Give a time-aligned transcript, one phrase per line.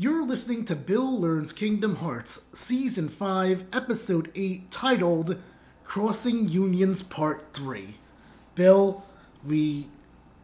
[0.00, 5.40] You're listening to Bill Learns Kingdom Hearts, Season 5, Episode 8, titled
[5.82, 7.84] Crossing Unions Part 3.
[8.54, 9.02] Bill,
[9.44, 9.86] we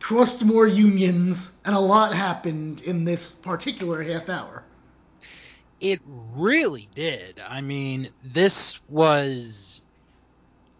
[0.00, 4.64] crossed more unions, and a lot happened in this particular half hour.
[5.80, 6.00] It
[6.32, 7.40] really did.
[7.46, 9.80] I mean, this was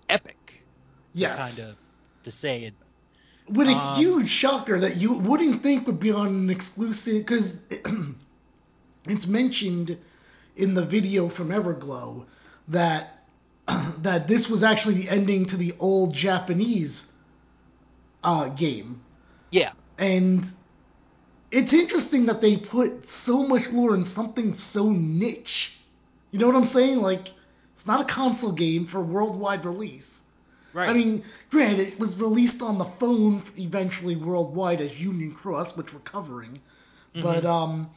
[0.09, 0.65] epic.
[1.15, 1.61] Yes.
[1.61, 1.79] Kind of
[2.25, 2.75] to say it.
[3.49, 7.63] With a Um, huge shocker that you wouldn't think would be on an exclusive, because
[9.09, 9.99] it's mentioned
[10.57, 12.27] in the video from Everglow
[12.69, 13.25] that
[13.99, 17.13] that this was actually the ending to the old Japanese
[18.23, 19.03] uh, game.
[19.51, 19.73] Yeah.
[19.99, 20.45] And
[21.51, 25.79] it's interesting that they put so much lore in something so niche.
[26.31, 27.01] You know what I'm saying?
[27.01, 27.29] Like,
[27.75, 30.25] it's not a console game for worldwide release.
[30.73, 30.89] Right.
[30.89, 35.95] I mean, granted, it was released on the phone eventually worldwide as Union Cross, which
[35.95, 36.59] we're covering.
[37.15, 37.91] But um,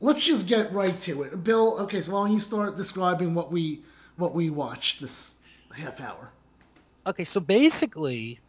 [0.00, 1.42] let's just get right to it.
[1.42, 3.82] Bill, okay, so why don't you start describing what we
[4.16, 5.42] what we watched this
[5.74, 6.30] half hour?
[7.06, 8.40] Okay, so basically,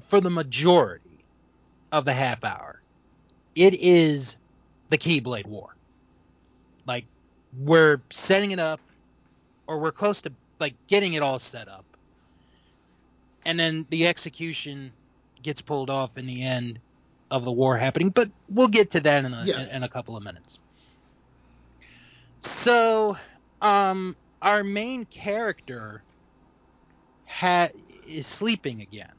[0.00, 1.24] for the majority
[1.92, 2.80] of the half hour,
[3.54, 4.36] it is
[4.88, 5.74] the Keyblade War.
[6.86, 7.04] Like,
[7.58, 8.80] we're setting it up,
[9.66, 11.84] or we're close to like getting it all set up,
[13.44, 14.92] and then the execution
[15.42, 16.80] gets pulled off in the end
[17.30, 18.10] of the war happening.
[18.10, 19.74] But we'll get to that in a Yes.
[19.76, 20.58] in a couple of minutes.
[22.40, 23.16] So,
[23.60, 26.04] um, our main character
[27.26, 27.70] ha-
[28.06, 29.14] is sleeping again.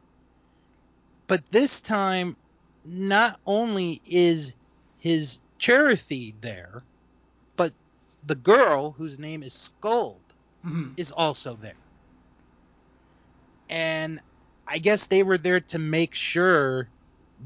[1.27, 2.37] But this time,
[2.83, 4.55] not only is
[4.97, 6.85] his Chirithy there,
[7.55, 7.73] but
[8.23, 10.23] the girl whose name is Skuld
[10.63, 11.75] hmm is also there.
[13.69, 14.19] And
[14.67, 16.91] I guess they were there to make sure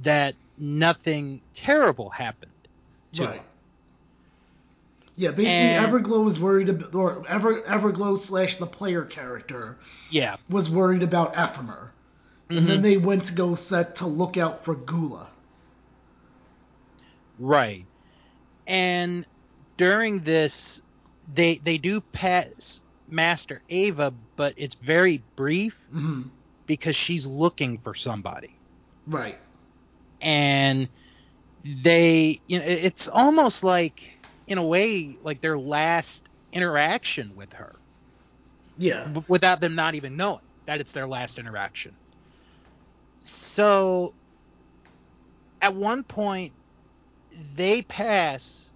[0.01, 2.51] that nothing terrible happened
[3.13, 3.39] to Right.
[3.39, 3.45] her.
[5.15, 9.77] Yeah, basically, And- Everglow was worried about, or Ever Everglow slash the player character
[10.09, 10.37] Yeah.
[10.49, 11.89] was worried about Ephemer,
[12.49, 12.83] and then Mhm.
[12.83, 15.29] they went to go set to look out for Gula.
[17.39, 17.85] Right.
[18.67, 19.25] And
[19.77, 20.81] during this
[21.33, 26.23] they they do pass Master Ava, but it's very brief hmm
[26.65, 28.55] because she's looking for somebody.
[29.05, 29.37] Right.
[30.23, 30.89] And
[31.83, 37.81] they you know it's almost like in a way like their last interaction with her
[38.77, 39.03] Yeah.
[39.05, 41.97] w- without them not even knowing that it's their last interaction.
[43.17, 44.15] So
[45.61, 46.55] at one point
[47.55, 48.71] they pass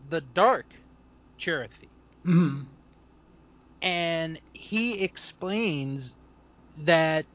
[0.00, 0.82] the dark
[1.38, 1.92] Chirithy
[2.24, 2.78] hmm
[3.82, 6.16] and he explains
[6.78, 7.26] that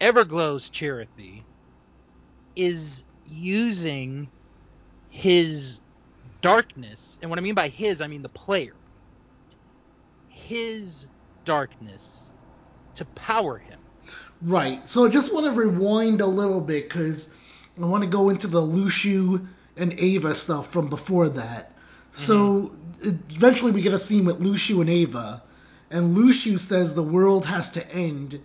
[0.00, 1.42] Everglow's Chirithy
[2.56, 4.28] is using
[5.10, 5.80] his
[6.40, 8.74] darkness, and what I mean by his, I mean the player.
[10.28, 11.06] His
[11.44, 12.30] darkness
[12.94, 13.78] to power him.
[14.42, 14.88] Right.
[14.88, 17.34] So I just want to rewind a little bit because
[17.80, 19.46] I want to go into the Luxu
[19.76, 21.70] and Ava stuff from before that.
[21.70, 22.12] Mm-hmm.
[22.12, 22.72] So
[23.02, 25.42] eventually we get a scene with Luxu and Ava,
[25.90, 28.40] and Luxu says the world has to end,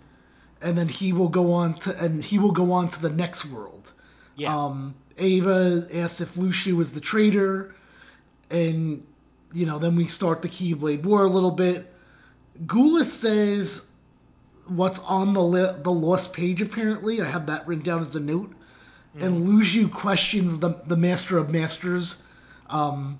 [0.60, 3.46] and then he will go on to and he will go on to the next
[3.52, 3.92] world.
[4.36, 4.56] Yeah.
[4.56, 7.74] Um, Ava asks if Luxu is the traitor,
[8.50, 9.06] and
[9.52, 11.92] you know then we start the Keyblade War a little bit.
[12.66, 13.90] Gula says
[14.66, 17.20] what's on the li- the lost page apparently.
[17.20, 18.52] I have that written down as a note.
[19.18, 22.22] And Luxu questions the the Master of Masters.
[22.68, 23.18] Um,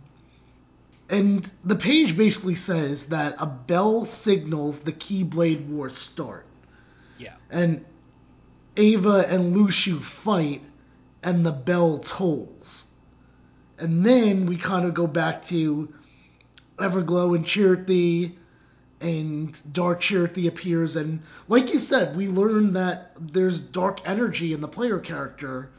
[1.09, 6.45] and the page basically says that a bell signals the Keyblade War start.
[7.19, 7.35] Yeah.
[7.51, 7.85] And
[8.77, 10.63] Ava and Luxu fight,
[11.23, 12.93] and the bell tolls.
[13.79, 15.93] And then we kind of go back to
[16.79, 18.37] Everglow and Chirithy,
[19.01, 20.97] and Dark Chirithy appears.
[20.97, 25.71] And like you said, we learn that there's dark energy in the player character,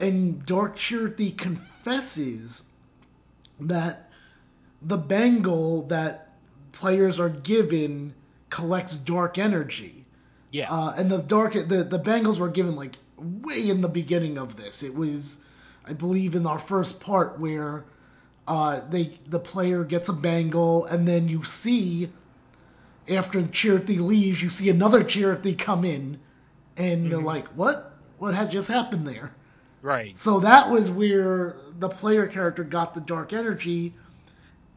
[0.00, 2.70] and Dark Chirithy confesses
[3.60, 4.10] that
[4.82, 6.32] the bangle that
[6.72, 8.14] players are given
[8.50, 10.05] collects dark energy.
[10.56, 10.72] Yeah.
[10.72, 14.56] Uh, and the dark the the Bengals were given like way in the beginning of
[14.56, 14.82] this.
[14.82, 15.44] It was,
[15.86, 17.84] I believe, in our first part where
[18.48, 22.08] uh, they the player gets a bangle, and then you see
[23.10, 26.18] after the Chirithy leaves, you see another Chirithy come in,
[26.78, 27.92] and they're like, "What?
[28.16, 29.34] What had just happened there?"
[29.82, 30.16] right.
[30.16, 33.92] So that was where the player character got the dark energy,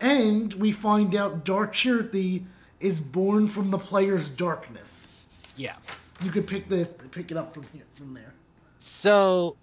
[0.02, 2.44] and we find out Dark Chirithy
[2.82, 5.19] is born from the player's darkness.
[5.60, 5.76] Yeah.
[6.24, 8.34] You could pick the pick it up from here from there.
[8.80, 9.58] So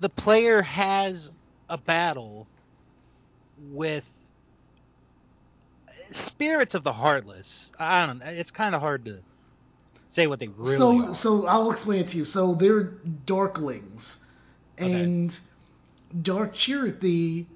[0.00, 1.30] the player has
[1.70, 2.46] a battle
[3.70, 4.08] with
[6.10, 7.72] spirits of the heartless.
[7.78, 8.26] I don't know.
[8.26, 9.20] It's kind of hard to
[10.08, 11.14] say what they really so are.
[11.14, 12.24] so I'll explain it to you.
[12.24, 12.84] So they're
[13.24, 14.24] Darklings,
[14.80, 15.02] Okay.
[15.04, 15.38] and
[16.20, 17.46] Dark Chirithy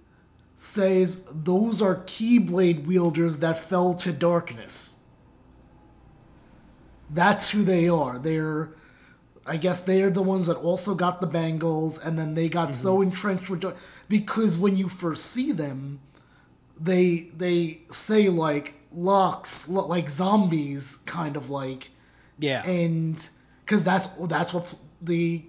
[0.54, 4.95] says those are Keyblade wielders that fell to darkness.
[7.10, 8.18] That's who they are.
[8.18, 8.70] They're,
[9.46, 13.00] I guess they're the ones that also got the bangles, and then they got so
[13.02, 13.64] entrenched with
[14.08, 16.00] because when you first see them,
[16.80, 21.90] they they say like locks like zombies kind of like
[22.38, 22.64] yeah.
[22.64, 23.28] and
[23.64, 25.42] because that's that's what the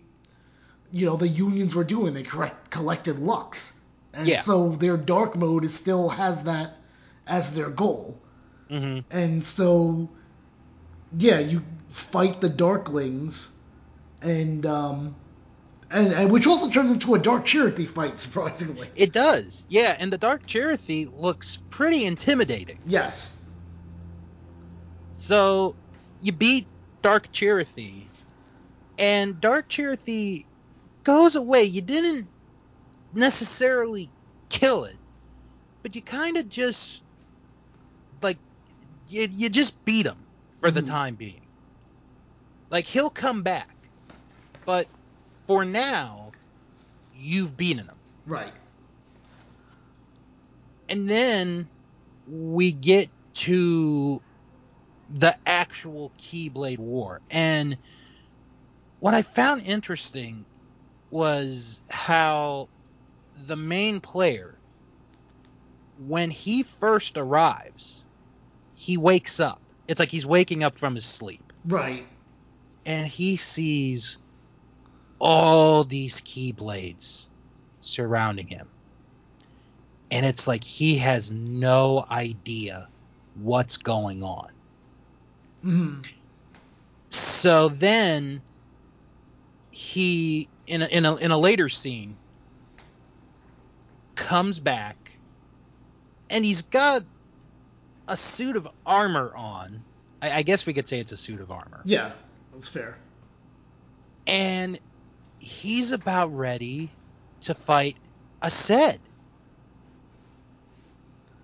[0.92, 3.80] you know the unions were doing they correct, collected lux
[4.13, 4.36] and Yeah.
[4.38, 6.75] so their dark mode is still has that
[7.25, 8.19] as their goal
[8.69, 10.09] hmm and so
[11.18, 13.57] yeah you fight the darklings
[14.21, 15.15] and um
[15.89, 19.65] and, and which also turns into a dark Chirithy fight surprisingly It does.
[19.69, 22.77] Yeah, and the Dark Chirithy looks pretty intimidating.
[22.86, 23.48] yes
[25.13, 25.75] So
[26.21, 26.68] you beat
[27.01, 28.04] Dark Chirithy,
[29.00, 30.45] and Dark Chirithy
[31.04, 31.63] goes away.
[31.63, 32.27] You didn't
[33.13, 34.09] necessarily
[34.50, 34.98] kill it,
[35.83, 37.01] but you kind of just
[38.21, 38.38] like
[39.07, 40.26] you, you just beat him
[40.59, 40.88] for the Mhm.
[40.88, 41.48] time being.
[42.69, 43.92] Like he'll come back,
[44.65, 44.88] but
[45.48, 46.36] for now,
[47.12, 48.01] you've beaten him.
[48.25, 48.54] right
[50.89, 51.69] And then
[52.25, 54.24] we get to
[55.09, 57.21] the actual Keyblade War.
[57.30, 57.77] And
[59.00, 60.48] what I found interesting
[61.12, 62.69] was how
[63.36, 64.62] the main player,
[65.98, 68.06] when he first arrives,
[68.74, 69.62] he wakes up.
[69.87, 71.53] It's like he's waking up from his sleep.
[71.65, 72.05] right
[72.85, 74.17] And he sees
[75.19, 77.27] all these Keyblades
[77.81, 78.69] surrounding him.
[80.11, 82.89] And it's like he has no idea
[83.35, 84.47] what's going on.
[85.61, 86.01] hmm
[87.09, 88.41] So then
[89.71, 92.17] he in a, in a in a later scene
[94.15, 95.19] comes back
[96.29, 97.03] and he's got
[98.07, 99.81] a suit of armor on.
[100.21, 101.81] I, I guess we could say it's a suit of armor.
[101.86, 102.12] yeah
[102.54, 102.95] that's fair
[104.25, 104.80] And
[105.39, 106.89] he's about ready
[107.42, 107.95] to fight
[108.42, 109.00] Aced.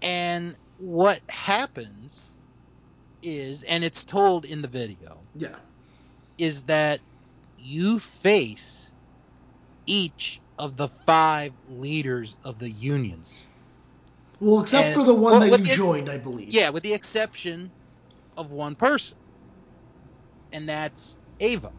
[0.01, 2.31] And what happens
[3.21, 5.55] is, and it's told in the video, yeah
[6.37, 6.99] is that
[7.59, 8.91] you face
[9.85, 13.45] each of the five leaders of the unions.
[14.43, 16.83] Well except And- for the one well, that you the- joined i believe Yeah, with
[16.83, 17.71] the exception
[18.37, 19.17] of one person.
[20.51, 21.71] And that's Ava.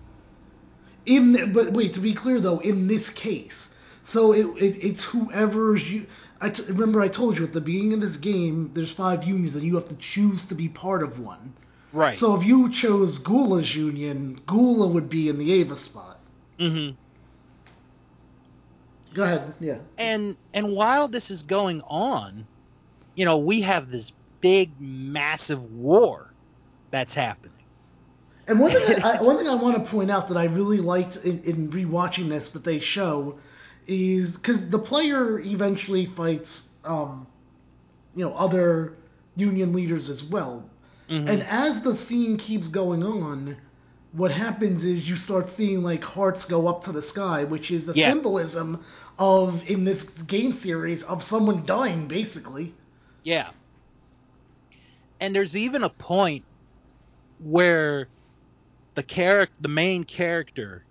[1.07, 5.93] In but wait to be clear though, in this case, so it, it it's whoever's
[5.93, 6.07] you.
[6.41, 9.55] I t- remember I told you at the beginning of this game, there's five unions
[9.55, 11.55] and you have to choose to be part of one.
[11.93, 12.17] Right.
[12.17, 16.19] So if you chose Gula's union, Gula would be in the Ava spot.
[16.59, 16.97] Mm-hmm.
[19.15, 19.55] Go ahead.
[19.61, 19.79] Yeah.
[19.99, 22.47] and and while this is going on,
[23.15, 26.33] you know, we have this big, massive war
[26.91, 27.53] that's happening.
[28.47, 31.17] And one thing, I, one thing I want to point out that I really liked
[31.25, 33.39] in, in rewatching this that they show
[33.87, 37.27] is because the player eventually fights, um,
[38.15, 38.95] you know, other
[39.37, 40.69] union leaders as well.
[41.09, 41.29] Mhm.
[41.29, 43.57] And as the scene keeps going on,
[44.13, 47.89] what happens is you start seeing like hearts go up to the sky, which is
[47.89, 48.13] a Yes.
[48.15, 48.81] symbolism
[49.19, 52.75] of in this game series of someone dying, basically.
[53.25, 53.49] Yeah.
[55.21, 56.45] And there's even a point
[57.43, 58.07] where
[58.95, 60.85] the character, the main character,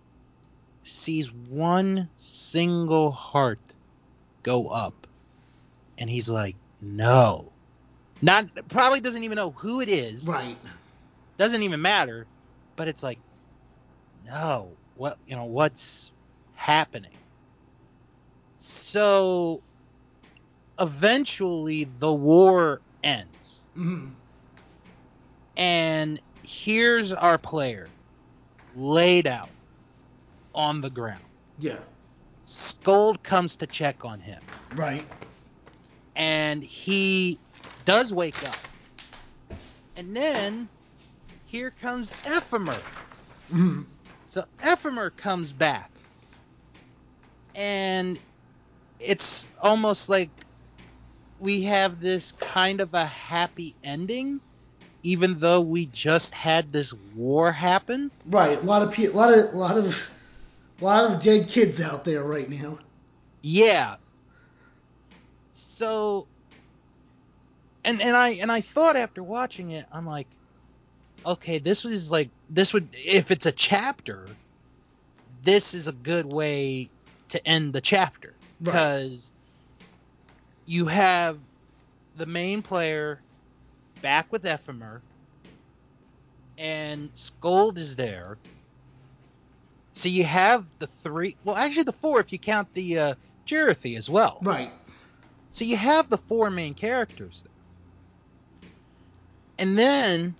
[0.83, 3.59] sees one single heart
[4.41, 5.07] go up,
[5.99, 7.51] and he's like, "No."
[8.21, 10.27] Not probably doesn't even know who it is.
[10.27, 10.57] Right.
[11.37, 12.25] Doesn't even matter,
[12.75, 13.19] but it's like,
[14.25, 16.11] no, what you know, what's
[16.55, 17.11] happening?
[18.57, 19.61] So
[20.79, 23.67] eventually the war ends.
[23.75, 24.09] hmm
[25.57, 27.95] And here's our player
[28.73, 29.53] laid out
[30.53, 31.23] on the ground.
[31.57, 31.79] Yeah.
[32.45, 34.41] Skuld comes to check on him.
[34.71, 35.05] Right.
[36.15, 37.39] And he
[37.83, 38.55] does wake up.
[39.95, 40.69] And then
[41.43, 42.83] here comes Ephemer.
[43.49, 43.81] hmm
[44.25, 45.91] So Ephemer comes back.
[47.55, 48.19] And
[48.99, 50.31] it's almost like
[51.43, 54.39] we have this kind of a happy ending,
[55.03, 58.09] even though we just had this war happen.
[58.25, 58.57] Right.
[58.57, 60.09] A lot of pe- a lot of a lot of
[60.79, 62.79] a lot of dead kids out there right now.
[63.41, 63.97] Yeah.
[65.51, 66.27] So
[67.83, 70.27] and and I and I thought after watching it, I'm like,
[71.25, 74.25] okay, this was like this would if it's a chapter,
[75.43, 76.89] this is a good way
[77.29, 79.33] to end the chapter Right.
[80.65, 81.37] You have
[82.15, 83.21] the main player
[84.01, 85.01] back with Ephemer,
[86.57, 88.37] and Skuld is there.
[89.91, 93.13] So you have the three, well, actually the four if you count the uh,
[93.95, 94.39] as well.
[94.41, 94.71] Right.
[95.51, 97.51] So you have the four main characters there.
[99.59, 100.35] And then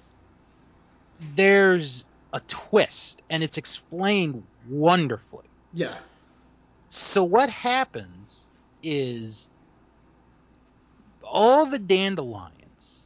[1.36, 2.04] there's
[2.34, 5.46] a twist, and it's explained wonderfully.
[5.74, 5.96] Yeah.
[6.90, 8.50] So what happens
[8.82, 9.50] is
[11.34, 13.06] all the dandelions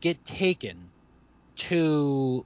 [0.00, 0.76] get taken
[1.56, 2.44] to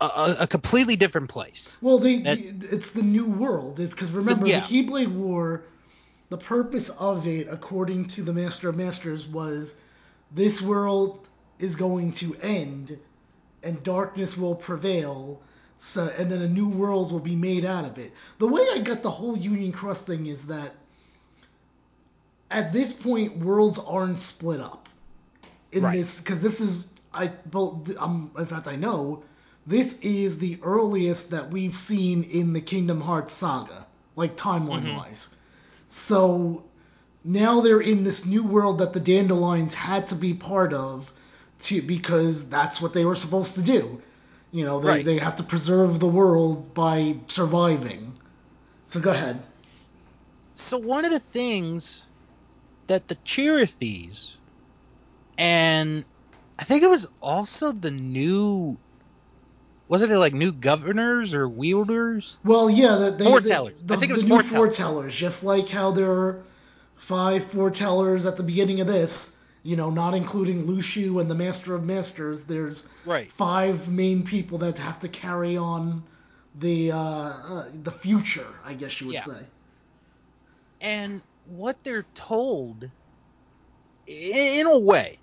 [0.00, 1.76] a, a, completely different place.
[1.80, 3.80] Well, they, That- it's the new world.
[3.80, 4.60] It's because remember Yeah.
[4.60, 5.62] the Keyblade War.
[6.28, 9.80] The purpose of it, according to the Master of Masters, was
[10.32, 12.98] this world is going to end,
[13.62, 15.40] and darkness will prevail.
[15.78, 18.12] So, and then a new world will be made out of it.
[18.38, 20.72] The way I got the whole Union Cross thing is that
[22.50, 24.88] at this point, worlds aren't split up
[25.72, 25.94] in Right.
[25.94, 29.22] this because this is I well, um, in fact I know
[29.66, 34.94] this is the earliest that we've seen in the Kingdom Hearts saga, like timeline Mhm.
[34.96, 35.36] wise.
[35.88, 36.64] So
[37.24, 41.12] now they're in this new world that the Dandelions had to be part of,
[41.60, 44.00] to because that's what they were supposed to do.
[44.52, 45.04] You know, they Right.
[45.04, 48.14] they have to preserve the world by surviving.
[48.88, 49.42] So go ahead.
[50.54, 52.06] So one of the things
[52.88, 54.36] that the Cherothees
[55.38, 56.04] and
[56.58, 58.76] I think it was also the new
[59.88, 62.38] wasn't it like new governors or wielders?
[62.44, 63.86] Well, yeah, that they, Foretellers.
[63.86, 64.74] The, I think it was the new foretellers.
[64.74, 66.44] foretellers, just like how there are
[66.96, 69.42] five foretellers at the beginning of this.
[69.62, 72.44] You know, not including Luxu and the Master of Masters.
[72.44, 73.30] There's Right.
[73.32, 76.04] five main people that have to carry on
[76.54, 79.22] the uh, uh, the future, I guess you would Yeah.
[79.24, 79.46] say.
[80.80, 82.90] And what they're told
[84.06, 85.18] in a way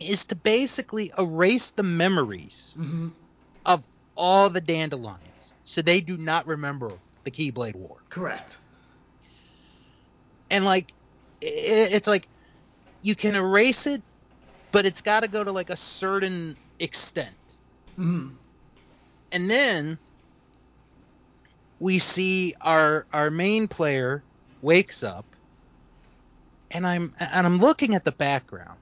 [0.00, 3.08] is to basically erase the memories hmm
[3.64, 3.84] of
[4.16, 6.90] all the dandelions so they do not remember
[7.24, 7.98] the Keyblade War.
[8.08, 8.58] Correct.
[10.50, 10.92] and like
[11.42, 12.28] it's like
[13.02, 14.02] you can erase it
[14.72, 17.34] but it's got to go to like a certain extent
[17.96, 18.28] hmm
[19.32, 19.98] and then
[21.80, 24.25] we see our our main player
[24.66, 25.24] wakes up
[26.72, 28.78] and i'm and i'm looking at the background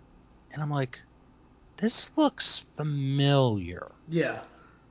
[0.53, 0.99] and i'm like
[1.77, 4.39] this looks familiar Yeah.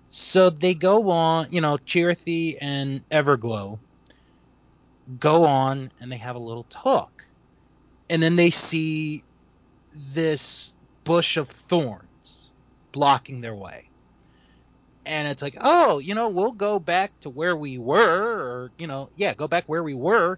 [0.10, 3.80] so they go on, you know, Chirithy and Everglow
[5.20, 7.26] go on and they have a little talk.
[8.10, 9.24] And then they see
[10.14, 10.74] this
[11.04, 12.52] bush of thorns
[12.92, 13.90] blocking their way.
[15.06, 18.88] And it's like, oh, you know, we'll go back to where we were, or, you
[18.88, 20.38] know, yeah, go back where we were,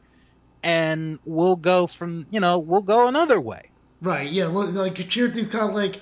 [0.65, 3.61] and we'll go from, you know, we'll go another way.
[4.01, 4.29] Right.
[4.29, 4.47] Yeah.
[4.47, 5.99] Look, like Chirithy's kind of like,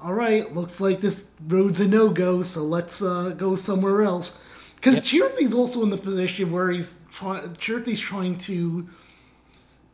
[0.00, 4.40] all right, looks like this road's a no go, so let's uh, go somewhere else.
[4.76, 5.04] Because Yep.
[5.34, 7.54] Chirithy's also in the position where he's trying.
[7.54, 8.88] Chirithy's trying to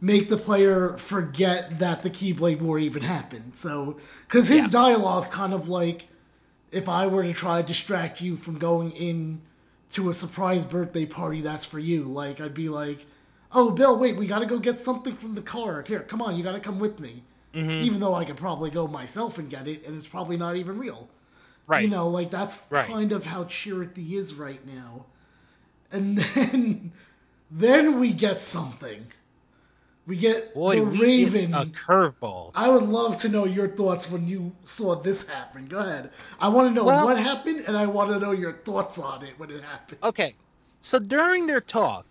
[0.03, 3.53] make the player forget that the Keyblade War even happened.
[3.57, 3.97] So,
[4.27, 4.71] because his Yeah.
[4.71, 6.07] dialogue's kind of like,
[6.73, 9.41] if I were to try to distract you from going in
[9.93, 12.99] to a surprise birthday party that's for you, like I'd be like,
[13.53, 15.83] oh Bill, wait, we gotta go get something from the car.
[15.87, 17.85] Here, come on, you gotta come with me Mm-hmm.
[17.85, 20.79] even though I could probably go myself and get it, and it's probably not even
[20.79, 21.09] real.
[21.67, 21.83] Right.
[21.83, 22.87] You know, like that's Right.
[22.87, 25.05] kind of how Chirithy is right now.
[25.91, 26.93] And then,
[27.51, 29.05] then we get something.
[30.07, 31.55] We get Boy, the we get Raven.
[31.55, 32.53] a curveball.
[32.55, 35.67] I would love to know your thoughts when you saw this happen.
[35.67, 36.11] Go ahead.
[36.41, 39.25] I want to know Well- what happened, and I want to know your thoughts on
[39.25, 39.99] it when it happened.
[40.05, 40.37] Okay,
[40.83, 42.07] so during their talk,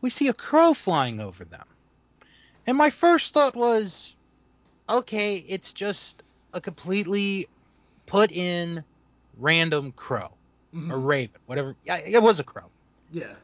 [0.00, 1.66] we see a crow flying over them.
[2.66, 4.14] And my first thought was,
[4.88, 7.48] okay, it's just a completely
[8.06, 8.84] put in
[9.38, 10.30] random crow
[10.74, 10.92] Mhm.
[10.92, 11.76] or raven, whatever.
[11.84, 12.70] Yeah, It was a crow.
[13.12, 13.34] Yeah.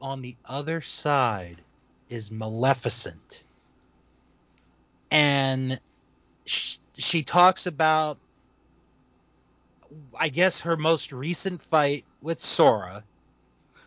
[0.00, 1.60] On the other side
[2.08, 3.42] is Maleficent.
[5.10, 5.80] And
[6.44, 8.18] sh- she talks about,
[10.14, 13.02] I guess, her most recent fight with Sora.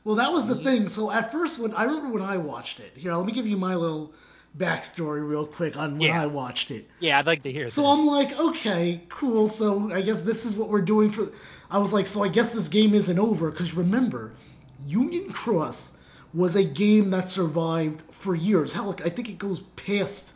[0.03, 0.87] Well, that was the thing.
[0.89, 2.91] So at first, when I remember when I watched it.
[2.95, 4.13] Here, let me give you my little
[4.57, 6.21] backstory real quick on when Yeah.
[6.23, 6.89] I watched it.
[6.99, 7.99] Yeah, I'd like to hear So this.
[7.99, 9.47] I'm like, okay, cool.
[9.47, 11.27] So I guess this is what we're doing for.
[11.69, 14.31] I was like, so I guess this game isn't over because remember,
[14.87, 15.97] Union Cross
[16.33, 18.73] was a game that survived for years.
[18.73, 20.33] Hell, I think it goes past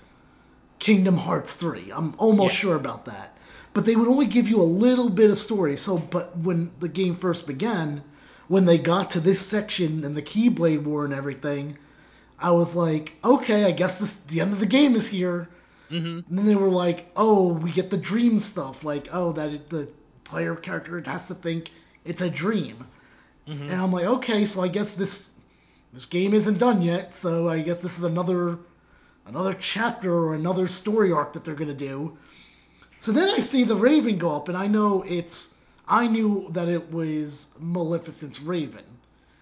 [0.79, 1.91] Kingdom Hearts 3.
[1.93, 2.59] I'm almost Yeah.
[2.59, 3.35] sure about that.
[3.73, 5.75] But they would only give you a little bit of story.
[5.75, 8.03] So, but when the game first began,
[8.47, 11.77] when they got to this section and the Keyblade War and everything,
[12.39, 15.49] I was like, okay, I guess this the end of the game is here.
[15.89, 19.49] hmm And then they were like, oh, we get the dream stuff, like oh that
[19.49, 19.89] it, the
[20.23, 21.71] player character has to think
[22.03, 22.87] it's a dream.
[23.47, 25.31] hmm And I'm like, okay, so I guess this
[25.93, 28.59] this game isn't done yet, so I guess this is another
[29.25, 32.17] another chapter or another story arc that they're gonna do.
[32.97, 35.54] So then I see the Raven go up, and I know it's
[35.87, 38.83] I knew that it was Maleficent's Raven.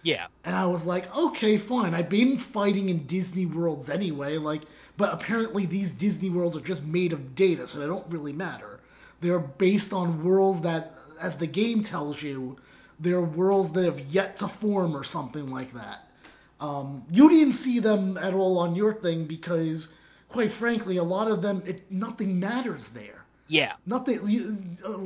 [0.03, 0.27] Yeah.
[0.43, 1.93] And I was like, okay, fine.
[1.93, 4.61] I've been fighting in Disney worlds anyway, like,
[4.97, 8.79] but apparently these Disney worlds are just made of data, so they don't really matter.
[9.21, 12.57] They're based on worlds that, as the game tells you,
[12.99, 16.05] they're worlds that have yet to form or something like that.
[16.59, 19.93] Um, you didn't see them at all on your thing because,
[20.27, 23.73] quite frankly, a lot of them, it, nothing matters there Yeah.
[23.85, 24.19] nothing.
[24.25, 24.99] You, uh,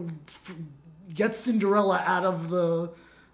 [1.13, 2.91] get Cinderella out of the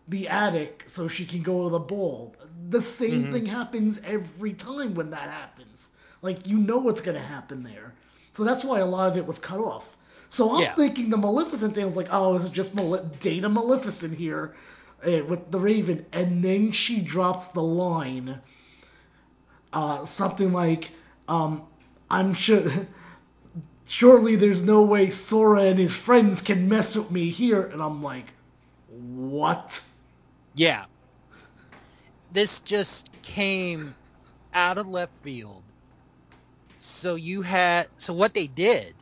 [0.08, 2.36] the attic so she can go to the ball.
[2.70, 3.32] The same Mhm.
[3.32, 5.90] thing happens every time when that happens.
[6.22, 7.94] Like you know what's gonna happen there.
[8.34, 9.98] So that's why a lot of it was cut off.
[10.30, 10.76] So I'm Yeah.
[10.76, 14.54] thinking the Maleficent thing was like, oh, is it just Male- Data Maleficent here
[15.06, 16.06] uh, with the Raven?
[16.12, 18.42] And then she drops the line,
[19.72, 20.90] uh, something like,
[21.28, 21.64] um,
[22.10, 22.64] I'm sure.
[23.86, 27.64] surely there's no way Sora and his friends can mess with me here.
[27.64, 28.26] And I'm like,
[28.90, 29.86] what?
[30.56, 30.86] Yeah.
[32.32, 33.96] This just came
[34.54, 35.62] out of left field.
[36.78, 38.94] So you had so what they did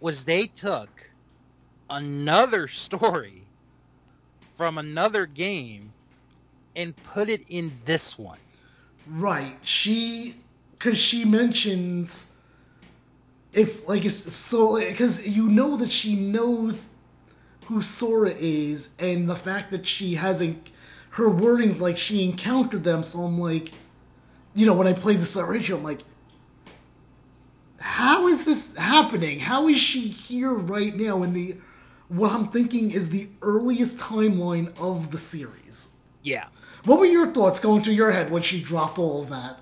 [0.00, 1.10] was they took
[1.90, 3.42] another story
[4.56, 5.92] from another game
[6.76, 8.38] and put it in this one.
[9.08, 9.56] Right.
[9.62, 10.34] She,
[10.72, 12.37] because she mentions
[13.52, 16.90] if like it's so because you know that she knows
[17.66, 20.70] who Sora is, and the fact that she hasn't
[21.10, 23.02] her wording's like she encountered them.
[23.02, 23.70] So I'm like,
[24.54, 26.00] you know, when I played this original, I'm like,
[27.80, 29.40] how is this happening?
[29.40, 31.56] How is she here right now in the
[32.08, 35.94] what I'm thinking is the earliest timeline of the series?
[36.22, 36.46] Yeah.
[36.84, 39.58] What were your thoughts going through your head when she dropped all of that?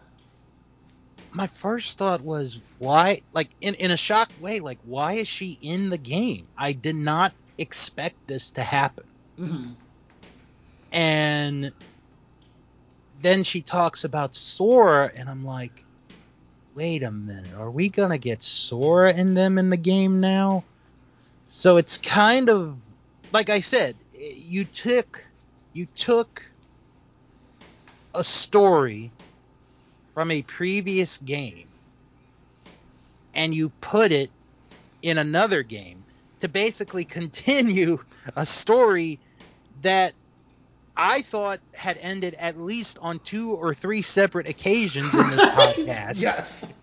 [1.36, 5.58] My first thought was why like in, in a shocked way, like why is she
[5.60, 6.46] in the game?
[6.56, 9.04] I did not expect this to happen.
[9.38, 9.72] Mm-hmm.
[10.92, 11.74] and
[13.20, 15.84] then she talks about Sora, and I'm like,
[16.74, 20.64] wait a minute, are we gonna get Sora in them in the game now?
[21.50, 22.82] So it's kind of
[23.30, 25.22] like I said, you took
[25.74, 26.50] you took
[28.14, 29.12] a story
[30.16, 31.68] from a previous game
[33.34, 34.30] and you put it
[35.02, 36.06] in another game
[36.40, 37.98] to basically continue
[38.34, 39.20] a story
[39.82, 40.14] that
[40.96, 46.22] I thought had ended at least on two or three separate occasions in this podcast.
[46.22, 46.82] yes.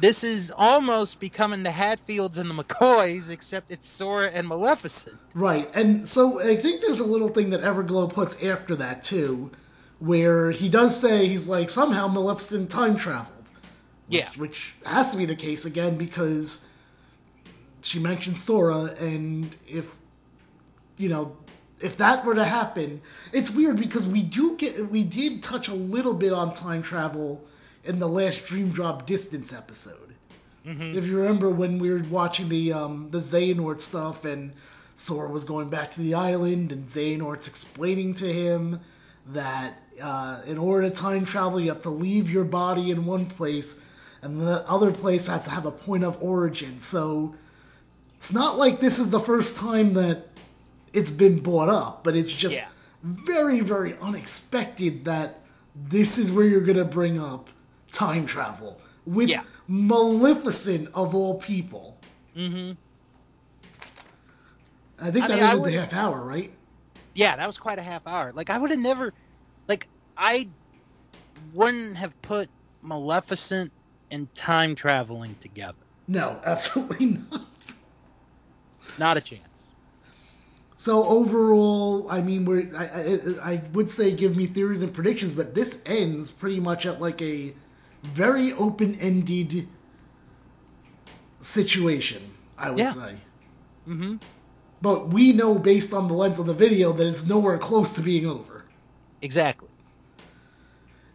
[0.00, 5.20] This is almost becoming the Hatfields and the McCoys, except it's Sora and Maleficent.
[5.34, 9.50] Right, and so I think there's a little thing that Everglow puts after that too,
[9.98, 13.32] where he does say he's like somehow Maleficent time traveled.
[14.08, 14.28] Which, Yeah.
[14.36, 16.70] Which has to be the case again because
[17.82, 19.94] she mentioned Sora, and if
[20.96, 21.36] you know
[21.80, 23.00] if that were to happen,
[23.32, 27.44] it's weird because we do get we did touch a little bit on time travel
[27.84, 30.14] in the last Dream Drop Distance episode.
[30.66, 30.98] Mm-hmm.
[30.98, 34.52] If you remember when we were watching the um, the Xehanort stuff and
[34.96, 38.80] Sora was going back to the island and Xehanort's explaining to him
[39.32, 43.26] that uh, in order to time travel you have to leave your body in one
[43.26, 43.84] place
[44.22, 46.80] and the other place has to have a point of origin.
[46.80, 47.34] So
[48.16, 50.24] it's not like this is the first time that
[50.92, 52.68] it's been brought up, but it's just Yeah.
[53.02, 55.40] very very unexpected that
[55.74, 57.50] this is where you're gonna bring up
[57.90, 59.42] time travel with Yeah.
[59.68, 61.96] Maleficent of all people.
[62.36, 62.72] Mm-hmm.
[64.98, 66.50] I think I that mean, ended the would've- half hour, right?
[67.16, 68.32] Yeah, that was quite a half hour.
[68.34, 69.14] Like I would have never,
[69.68, 70.50] like I
[71.52, 72.50] wouldn't have put
[72.82, 73.72] Maleficent
[74.10, 75.78] and time traveling together.
[76.06, 77.74] No, absolutely not.
[78.98, 79.48] Not a chance.
[80.76, 85.32] So overall, I mean, we're I, I, I would say give me theories and predictions,
[85.34, 87.54] but this ends pretty much at like a
[88.02, 89.66] very open-ended
[91.40, 92.22] situation.
[92.58, 92.90] I would Yeah.
[92.90, 93.14] say.
[93.88, 94.16] Mm-hmm.
[94.82, 98.02] But we know based on the length of the video that it's nowhere close to
[98.02, 98.64] being over.
[99.22, 99.68] Exactly.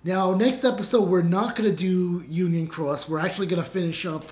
[0.04, 3.08] Now, next episode, we're not going to do Union Cross.
[3.08, 4.26] We're actually going to finish up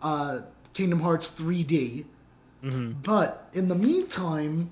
[0.00, 0.40] uh,
[0.72, 2.04] Kingdom Hearts 3D.
[2.62, 4.70] hmm But in the meantime,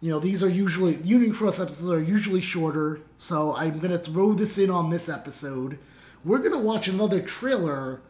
[0.00, 4.34] you know, these are usually Union Cross episodes are usually shorter, so I'm gonna throw
[4.34, 5.78] this in on this episode.
[6.24, 8.00] We're gonna watch another trailer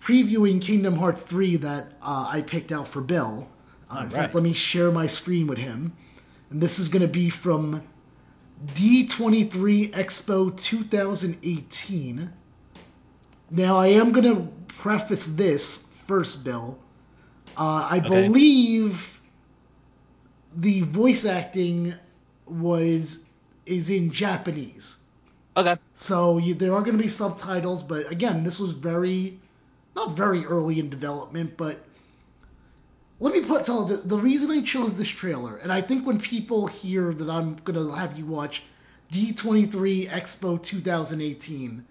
[0.00, 3.48] previewing Kingdom Hearts 3 that uh, I picked out for Bill.
[3.90, 5.92] Uh, in fact, let me share my screen with him.
[6.50, 7.82] And this is gonna be from
[8.74, 12.30] D23 Expo 2018.
[13.50, 16.78] Now, I am gonna preface this first, Bill.
[17.56, 18.28] Uh, I Okay.
[18.28, 19.20] believe
[20.56, 21.94] the voice acting
[22.46, 23.28] was
[23.66, 25.04] is in Japanese.
[25.56, 25.76] Okay.
[25.94, 29.38] So you, there are going to be subtitles, but again, this was very,
[29.94, 31.84] not very early in development, but
[33.20, 36.18] let me put tell the, the reason I chose this trailer, and I think when
[36.20, 38.62] people hear that I'm going to have you watch
[39.12, 41.84] D23 Expo 2018,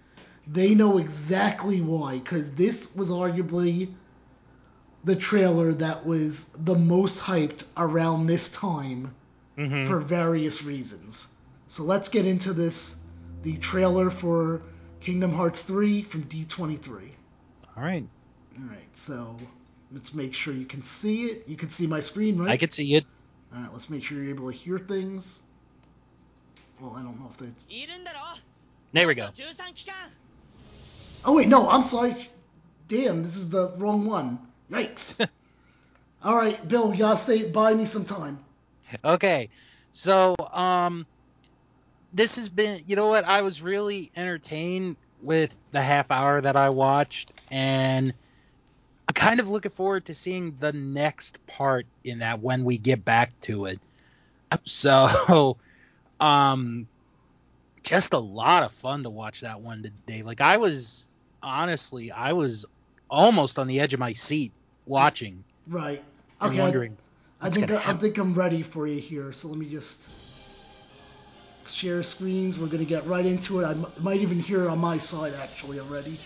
[0.47, 3.93] they know exactly why, because this was arguably
[5.03, 9.15] the trailer that was the most hyped around this time
[9.55, 11.33] hmm for various reasons.
[11.67, 13.03] So let's get into this
[13.43, 14.61] the trailer for
[15.01, 17.09] Kingdom Hearts 3 from D23.
[17.75, 18.05] All right.
[18.59, 19.35] All right, so
[19.91, 21.47] Let's make sure you can see it.
[21.47, 22.50] You can see my screen, right?
[22.50, 23.06] I can see it.
[23.54, 25.43] All right, let's make sure you're able to hear things.
[26.82, 27.67] Well, I don't know if that's.
[28.93, 29.30] There we go.
[31.26, 32.15] Oh wait, no, I'm sorry.
[32.88, 34.39] Damn, this is the wrong one.
[34.71, 35.28] Yikes.
[36.23, 38.39] All right, Bill, you gotta stay buy me some time.
[39.04, 39.50] Okay,
[39.91, 41.06] so um,
[42.13, 42.82] this has been.
[42.86, 43.26] You know what?
[43.26, 48.13] I was really entertained with the half hour that I watched, and
[49.27, 53.31] kind of looking forward to seeing the next part in that when we get back
[53.41, 53.79] to it.
[54.65, 55.57] So,
[56.19, 56.87] um,
[57.83, 60.23] just a lot of fun to watch that one today.
[60.23, 61.07] Like, I was,
[61.43, 62.65] honestly, I was
[63.09, 64.51] almost on the edge of my seat
[64.85, 66.01] watching Right.
[66.41, 66.57] Okay.
[66.57, 66.97] I- wondering.
[67.39, 69.31] I what's think I, I think I'm ready for you here.
[69.31, 70.07] So let me just
[71.67, 72.57] share screens.
[72.57, 73.65] We're gonna get right into it.
[73.65, 76.17] I m- might even hear it on my side actually already.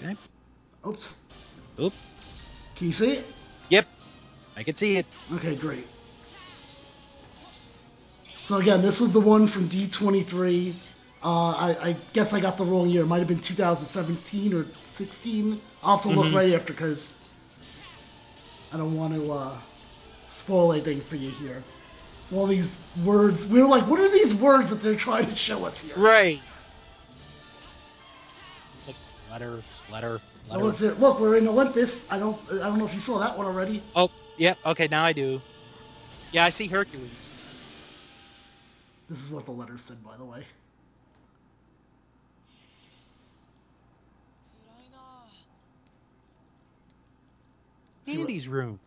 [0.00, 0.16] Okay.
[0.86, 1.22] Oops.
[1.80, 1.92] Oop.
[2.76, 3.26] Can you see it?
[3.70, 3.86] Yep.
[4.56, 5.06] I can see it.
[5.32, 5.86] Okay, great.
[8.42, 10.74] So again, this was the one from D23.
[11.22, 13.02] Uh, I, I guess I got the wrong year.
[13.02, 15.60] It might have been 2017 or 16.
[15.82, 16.34] I'll have to look Mhm.
[16.34, 17.12] right after because
[18.70, 19.56] I don't want to uh,
[20.26, 21.62] spoil anything for you here.
[22.32, 25.64] All these words, we were like, what are these words that they're trying to show
[25.64, 25.94] us here?
[25.96, 26.40] Right.
[29.34, 30.20] Let her, let her.
[30.48, 31.00] Let.
[31.00, 32.08] Look, we're in Olympus.
[32.08, 33.82] I don't, I don't know if you saw that one already.
[33.96, 34.58] Oh, yep.
[34.64, 35.42] Yeah, okay, now I do.
[36.30, 37.30] Yeah, I see Hercules.
[39.08, 40.44] This is what the letter said, by the way.
[48.06, 48.78] Andy's room.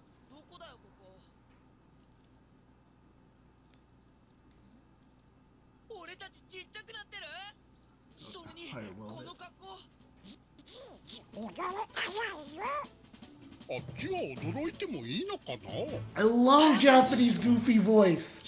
[16.16, 18.44] I love Japanese goofy voice.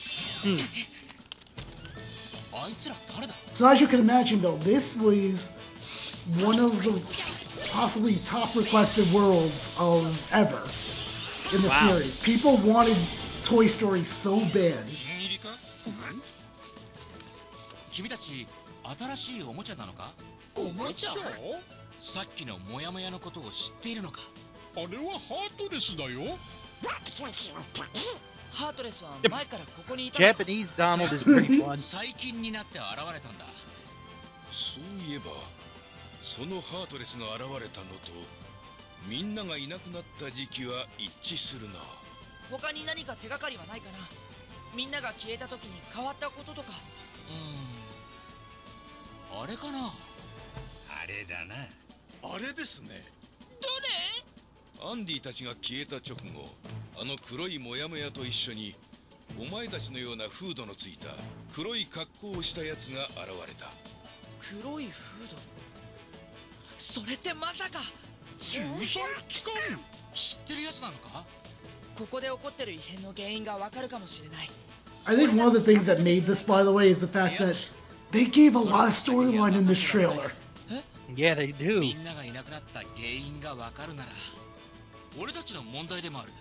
[2.52, 5.58] あいつら誰だ So as you can imagine, though, this was
[6.40, 7.00] one of the
[7.72, 10.62] possibly top requested worlds of ever
[11.52, 11.98] in the Wow.
[11.98, 12.16] series.
[12.16, 12.96] People wanted
[13.42, 14.86] Toy Story so bad.
[14.88, 15.58] 新入りか
[17.90, 18.46] 君たち
[18.84, 20.14] 新しいおもちゃなのか
[20.56, 21.10] おもちゃ
[22.01, 24.21] さっきのモヤモヤのことを知っているのか？
[24.75, 26.37] あれはハートレスだよ。
[28.51, 31.77] ハートレスは前からここにいたのか？Japanese Donald is pretty fun.
[31.83, 33.45] 最近になって現れたんだ。
[34.51, 35.25] そういえば
[36.23, 38.11] そのハートレスが現れたのと
[39.07, 41.75] みんながいなくなった時期は一致するな。
[42.49, 44.09] 他に何か手がかりはないかな？
[44.73, 46.69] みんなが消えた時に変わったこととか？
[47.29, 49.43] うーん。
[49.43, 49.93] あれかな？
[50.89, 51.55] あれだな
[52.23, 53.03] あれですね。
[53.61, 56.49] どアンディたちが消えた直後
[56.97, 58.75] あの黒いモヤモヤと一緒に
[59.37, 61.07] お前たちのようなフードのついた
[61.53, 63.65] 黒い格好をしたやつが現れた。
[63.65, 63.71] れ
[64.61, 65.35] 黒いフード？
[66.77, 67.79] それってまさか
[68.39, 69.53] ！13期間
[70.13, 71.25] 知ってるやつなのか？
[71.97, 74.49] ここで起こってる異変の原因がわかるかもしれない。
[75.05, 77.55] I think one of the things that made this, by the way, is the fact that
[78.11, 80.29] they gave a lot of storyline in this trailer.
[81.15, 81.47] Yeah, they
[81.79, 81.99] み do.
[81.99, 84.11] んながいなくなった原因がわかるなら
[85.19, 86.31] 俺たちの問題でもある。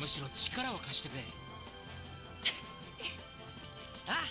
[0.00, 1.22] むしろ力を貸してくれ。
[4.08, 4.24] あ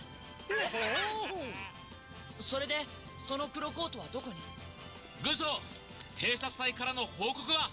[2.40, 2.76] お それで
[3.28, 4.36] その黒コートはどこに？
[5.24, 5.46] 軍曹
[6.18, 7.70] 偵察隊からの報告は？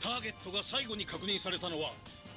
[0.00, 1.92] ターゲットが最後に確認されたのは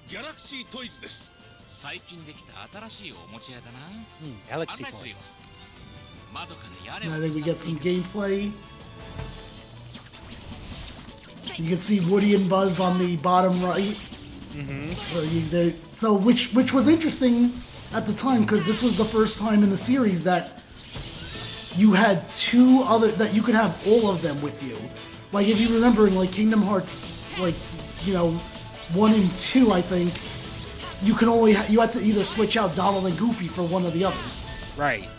[0.08, 1.32] ギャラクシートイズです。
[1.68, 3.80] 最近できた新しいおもちゃ屋だな。
[4.22, 5.16] Hmm, Galaxy 案内するよ。
[5.18, 5.30] Toys.
[6.34, 8.52] 窓から屋根 Now を that we get 伝 some gameplay.
[11.58, 13.96] You can see Woody and Buzz on the bottom right.
[14.54, 15.36] Mm-hmm.
[15.36, 17.54] You- So which which was interesting
[17.94, 20.50] at the time because this was the first time in the series that
[21.78, 24.78] you had two other that you could have all of them with you.
[25.32, 27.06] Like if you remember in like Kingdom Hearts,
[27.38, 27.56] like
[28.06, 28.32] you know,
[28.94, 30.14] one and two, I think
[31.04, 33.86] you can only ha- you had to either switch out Donald and Goofy for one
[33.86, 34.46] of the others.
[34.78, 35.10] Right.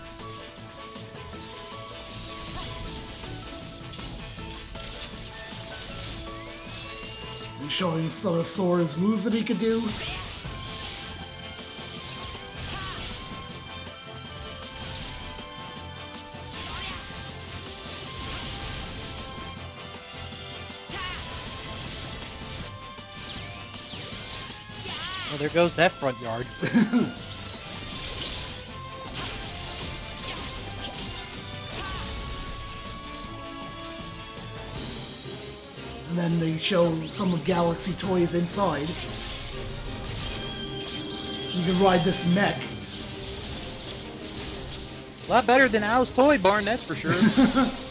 [7.66, 9.80] And showing some of Sora's moves that he could do.
[25.28, 26.46] Well, there goes that front yard.
[36.18, 38.88] and then they show some of Galaxy toys inside.
[41.52, 42.56] You can ride this mech.
[45.26, 47.12] A lot better than Al's Toy Barn, that's for sure.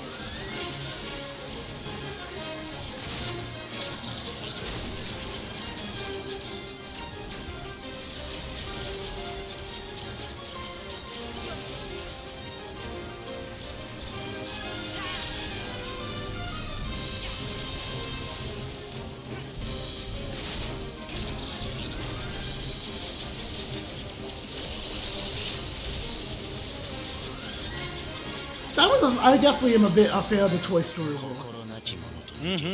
[29.46, 31.38] definitely am a bit a fan of the Toy Story world.
[32.42, 32.66] Mm-hmm.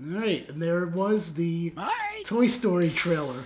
[0.00, 1.72] Alright, and there was the.
[1.76, 2.07] Alright!
[2.24, 3.44] Toy Story trailer.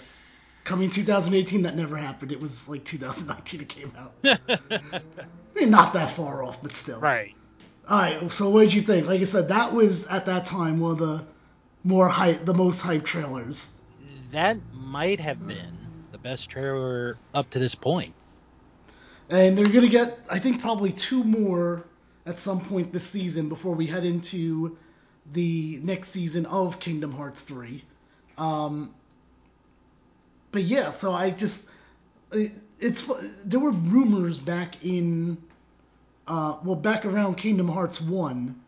[0.65, 2.31] Coming 2018, that never happened.
[2.31, 4.13] It was like 2019 it came out.
[4.25, 4.39] I
[5.57, 7.01] mean, eh, not that far off, but still.
[7.01, 7.35] right.
[7.89, 8.33] All right.
[8.33, 9.09] So what did you think?
[9.09, 11.25] Like I said, that was at that time one of the
[11.83, 13.77] more hype, the most hype trailers.
[14.31, 15.79] That might have been
[16.13, 18.15] the best trailer up to this point.
[19.29, 21.85] And they're gonna get, I think, probably two more
[22.25, 24.77] at some point this season before we head into
[25.33, 27.83] the next season of Kingdom Hearts 3.
[28.39, 28.95] Um,
[30.51, 31.71] but yeah, so I just,
[32.33, 33.11] it, it's
[33.45, 35.39] there were rumors back in,
[36.27, 38.61] uh, well, back around Kingdom Hearts 1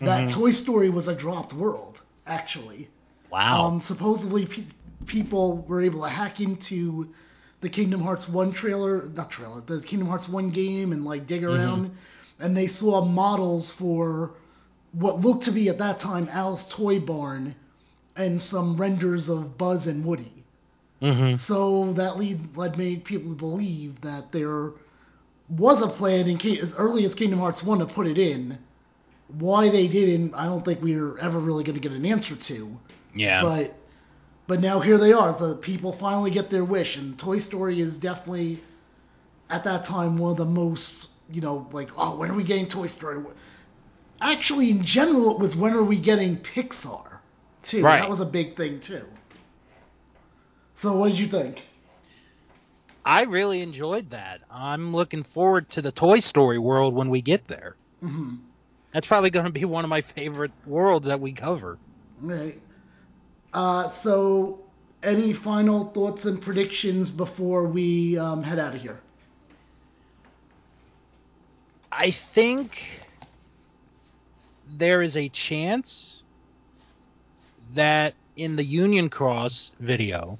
[0.00, 0.32] that Mhm.
[0.32, 2.88] Toy Story was a dropped world, actually.
[3.30, 3.66] Wow.
[3.66, 4.64] Um, supposedly, pe-
[5.06, 7.12] people were able to hack into
[7.60, 11.44] the Kingdom Hearts 1 trailer, not trailer, the Kingdom Hearts 1 game and like dig
[11.44, 11.96] around,
[12.40, 14.32] and they saw models for
[14.92, 17.54] what looked to be at that time Al's Toy Barn
[18.16, 20.44] and some renders of Buzz and Woody.
[21.00, 21.34] mm-hmm.
[21.36, 24.72] So that lead led made people to believe that there
[25.48, 28.58] was a plan in as early as Kingdom Hearts 1 to put it in.
[29.28, 32.36] Why they didn't, I don't think we are ever really going to get an answer
[32.36, 32.78] to.
[33.14, 33.42] Yeah.
[33.42, 33.74] But
[34.46, 35.32] but now here they are.
[35.32, 38.60] The people finally get their wish, and Toy Story is definitely
[39.48, 42.66] at that time one of the most you know like oh when are we getting
[42.66, 43.22] Toy Story?
[44.20, 47.11] Actually, in general, it was when are we getting Pixar
[47.62, 47.82] too.
[47.82, 48.00] Right.
[48.00, 49.02] That was a big thing too.
[50.76, 51.66] So what did you think?
[53.04, 54.40] I really enjoyed that.
[54.50, 57.76] I'm looking forward to the Toy Story world when we get there.
[58.00, 58.34] hmm
[58.92, 61.78] That's probably going to be one of my favorite worlds that we cover.
[62.22, 62.60] All right.
[63.52, 64.60] Uh, so
[65.02, 68.98] any final thoughts and predictions before we um, head out of here?
[71.90, 73.00] I think
[74.76, 76.21] there is a chance
[77.74, 80.38] that in the Union Cross video,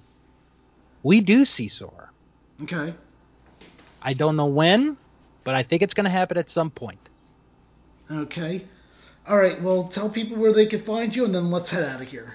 [1.03, 2.11] we do see Sora.
[2.63, 2.95] Okay.
[4.01, 4.97] I don't know when,
[5.45, 7.11] but I think it's going to happen at some point.
[8.11, 8.65] Okay.
[9.27, 9.61] All right.
[9.61, 12.35] Well, tell people where they can find you, and then let's head out of here.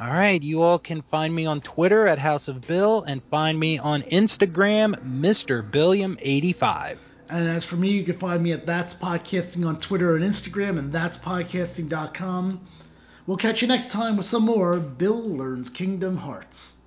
[0.00, 3.58] All right, you all can find me on Twitter at House of Bill and find
[3.58, 5.68] me on Instagram, Mr.
[5.68, 6.98] Billiam85.
[7.28, 10.78] And as for me, you can find me at That's Podcasting on Twitter and Instagram,
[10.78, 12.60] and that's podcasting.com.
[13.28, 16.78] We'll catch you next time with some more Bill Learns Kingdom Hearts.